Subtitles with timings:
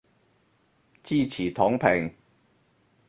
[1.03, 2.11] 支持躺平